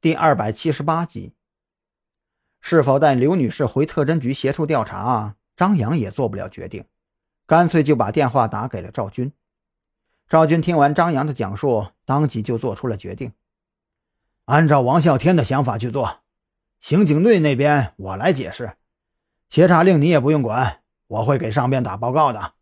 [0.00, 1.34] 第二百七十八集。
[2.60, 5.34] 是否带刘女士回特侦局协助调查？
[5.56, 6.84] 张扬也做不了决定，
[7.44, 9.32] 干脆就把电话打给了赵军。
[10.28, 13.32] 赵军听完张扬的讲述，当即就做出了决定：
[14.44, 16.20] 按照王啸天的想法去做。
[16.78, 18.76] 刑警队那边我来解释，
[19.48, 22.54] 协查令你也不用管，我会给上边打报告的。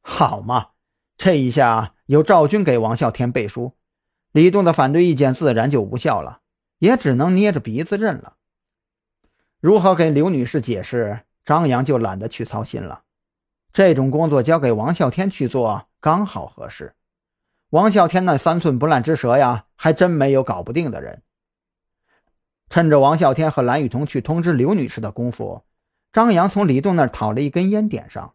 [0.00, 0.70] 好嘛，
[1.16, 3.76] 这一下由赵军给王啸天背书，
[4.32, 6.40] 李栋的反对意见自然就无效了，
[6.78, 8.36] 也只能捏着鼻子认了。
[9.60, 13.02] 如何给刘女士解释，张扬就懒得去操心了。
[13.72, 16.94] 这种工作交给王啸天去做刚好合适。
[17.70, 21.22] 王啸天那三寸不烂之舌呀，还真没有搞不定的人。
[22.68, 25.64] 趁着王啸天和蓝雨桐去通知刘女士的功夫，
[26.12, 28.34] 张扬从李栋那儿讨了一根烟点上，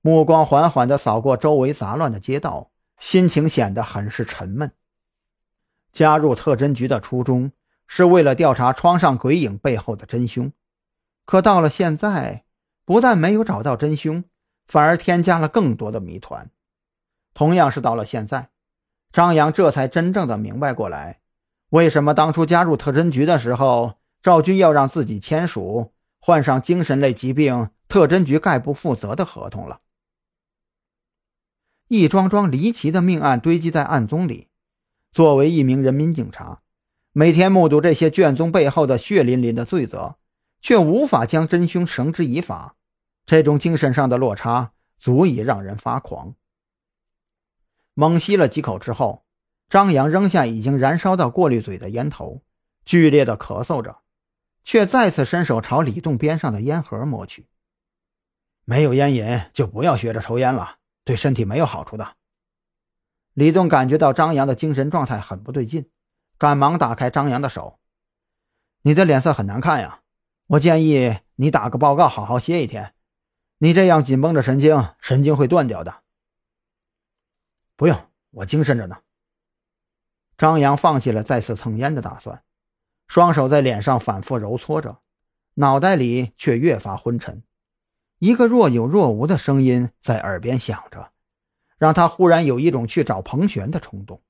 [0.00, 4.70] 目光缓缓地扫过周围杂乱的街道，心情显得很是沉闷。
[5.92, 7.52] 加入特侦局的初衷。
[7.94, 10.50] 是为了调查窗上鬼影背后的真凶，
[11.26, 12.46] 可到了现在，
[12.86, 14.24] 不但没有找到真凶，
[14.66, 16.50] 反而添加了更多的谜团。
[17.34, 18.48] 同样是到了现在，
[19.12, 21.20] 张扬这才真正的明白过来，
[21.68, 29.80] 为什么当初加入特侦局的时候，赵军要让自己签署患上精神类疾病特侦局概不负责的合同了。
[31.88, 34.48] 一桩桩离奇的命案堆积在案宗里，
[35.12, 36.62] 作为一名人民警察。
[37.12, 40.16] 每天目睹这些卷宗背后的血淋淋的罪责，
[40.62, 42.76] 却无法将真凶绳之以法，
[43.26, 46.34] 这种精神上的落差足以让人发狂。
[47.92, 49.26] 猛吸了几口之后，
[49.68, 52.42] 张扬扔下已经燃烧到过滤嘴的烟头，
[52.86, 53.98] 剧烈的咳嗽着，
[54.64, 57.48] 却再次伸手朝李栋边上的烟盒摸去。
[58.64, 62.16] 没有烟瘾就不要学着抽烟了，对身体没有好处的。
[63.34, 65.88] 李栋感觉到张扬的精神状态很不对劲。
[66.38, 67.78] 赶忙打开张扬的手，
[68.80, 70.00] 你的脸色很难看呀，
[70.48, 72.94] 我建议你打个报告，好好歇一天。
[73.58, 76.02] 你这样紧绷着神经，神经会断掉的。
[77.76, 77.96] 不用，
[78.30, 78.98] 我精神着呢。
[80.36, 82.42] 张扬放弃了再次蹭烟的打算，
[83.06, 85.00] 双手在脸上反复揉搓着，
[85.54, 87.44] 脑袋里却越发昏沉。
[88.18, 91.11] 一个若有若无的声音在耳边响着，
[91.82, 94.22] 让他忽然有一种去找彭璇的冲动。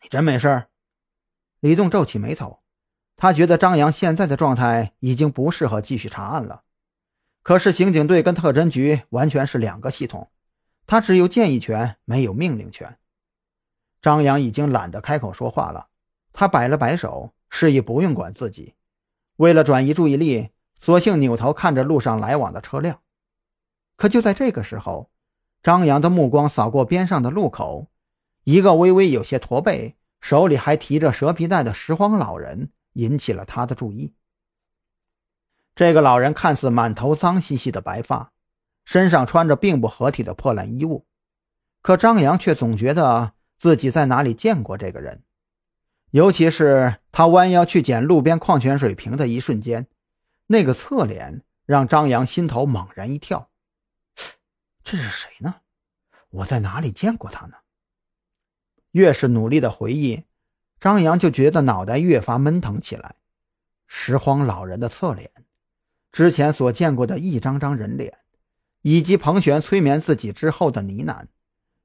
[0.00, 0.66] 你真没事？
[1.58, 2.60] 李栋皱起眉头，
[3.16, 6.62] 他觉得张扬现在的状态已经不适合继续查案了。
[7.42, 10.30] 可是刑警队跟特侦局完全是两个系统，
[10.86, 12.96] 他只有建议权，没有命令权。
[14.00, 15.88] 张扬已经懒得开口说话了，
[16.32, 18.76] 他摆了摆手，示意不用管自己。
[19.38, 23.00] 为了转移注意力，索性扭头看着路上来往的车辆。
[23.96, 25.10] 可就在这个时候，
[25.62, 27.88] 张扬的目光扫过边上的路口。
[28.44, 34.14] 一个微微有些驼背、手里还提着蛇皮袋的拾荒老人引起了他的注意。
[35.74, 38.32] 这个老人看似满头脏兮兮的白发，
[38.84, 41.06] 身上穿着并不合体的破烂衣物，
[41.82, 45.22] 可张扬却总觉得自己在哪里见过这个人。
[46.10, 49.86] 尤其是他弯腰去捡路边矿泉水瓶的一瞬间，
[50.46, 53.49] 那个侧脸让张扬心头猛然一跳。
[54.90, 55.60] 这是谁呢？
[56.30, 57.58] 我在哪里见过他呢？
[58.90, 60.24] 越是努力的回忆，
[60.80, 63.14] 张扬就觉得脑袋越发闷疼起来。
[63.86, 65.30] 拾荒老人的侧脸，
[66.10, 68.18] 之前所见过的一张张人脸，
[68.82, 71.26] 以及彭璇催眠自己之后的呢喃，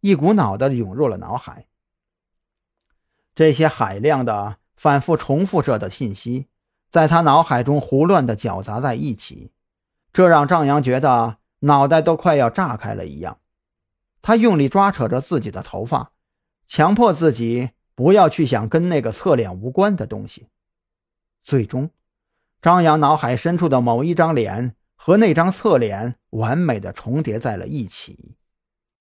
[0.02, 1.68] 一股脑的涌入了脑海。
[3.36, 6.48] 这些海量的、反复重复着的信息，
[6.90, 9.52] 在他脑海中胡乱的搅杂在一起，
[10.12, 13.40] 这让张扬觉得脑袋都快要炸开了一样。
[14.22, 16.12] 他用力抓扯着自己的头发。
[16.68, 20.48] 强迫自己不要去想跟那个侧脸无关的东西。
[21.44, 21.92] 最终，
[22.59, 28.36] 张扬脑海深处的某一张脸和那张侧脸完美的重叠在了一起。